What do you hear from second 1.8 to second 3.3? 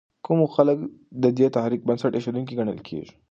بنسټ ایښودونکي ګڼل کېږي؟